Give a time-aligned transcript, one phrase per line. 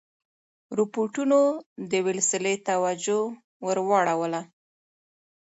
[0.77, 1.39] رپوټونو
[1.91, 3.19] د ویلسلي توجه
[3.65, 4.41] ور واړوله.